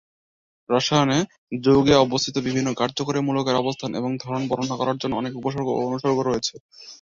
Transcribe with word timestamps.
রসায়নে, 0.69 1.19
যৌগে 1.65 1.95
অবস্থিত 1.97 2.35
বিভিন্ন 2.39 2.69
কার্যকরী 2.73 3.19
মূলকের 3.19 3.55
অবস্থান 3.55 3.91
এবং 3.95 4.11
ধরন 4.23 4.41
বর্ণনা 4.47 4.75
করার 4.77 4.97
জন্য 4.97 5.13
অনেক 5.17 5.33
উপসর্গ 5.35 5.67
ও 5.71 5.81
অনুসর্গ 5.89 6.17
রয়েছে। 6.21 6.53